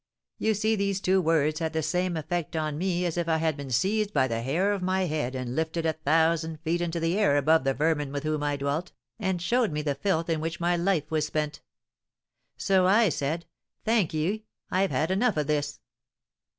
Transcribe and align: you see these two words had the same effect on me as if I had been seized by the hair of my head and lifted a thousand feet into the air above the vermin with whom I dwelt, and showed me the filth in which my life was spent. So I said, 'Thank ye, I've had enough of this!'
you 0.39 0.55
see 0.55 0.75
these 0.75 0.99
two 0.99 1.21
words 1.21 1.59
had 1.59 1.73
the 1.73 1.83
same 1.83 2.17
effect 2.17 2.55
on 2.55 2.75
me 2.75 3.05
as 3.05 3.17
if 3.19 3.29
I 3.29 3.37
had 3.37 3.55
been 3.55 3.69
seized 3.69 4.11
by 4.15 4.27
the 4.27 4.41
hair 4.41 4.73
of 4.73 4.81
my 4.81 5.01
head 5.01 5.35
and 5.35 5.55
lifted 5.55 5.85
a 5.85 5.93
thousand 5.93 6.59
feet 6.61 6.81
into 6.81 6.99
the 6.99 7.19
air 7.19 7.37
above 7.37 7.65
the 7.65 7.75
vermin 7.75 8.11
with 8.11 8.23
whom 8.23 8.41
I 8.41 8.57
dwelt, 8.57 8.93
and 9.19 9.39
showed 9.39 9.71
me 9.71 9.83
the 9.83 9.93
filth 9.93 10.27
in 10.27 10.41
which 10.41 10.59
my 10.59 10.75
life 10.75 11.11
was 11.11 11.27
spent. 11.27 11.61
So 12.57 12.87
I 12.87 13.09
said, 13.09 13.45
'Thank 13.85 14.11
ye, 14.11 14.45
I've 14.71 14.89
had 14.89 15.11
enough 15.11 15.37
of 15.37 15.45
this!' 15.45 15.79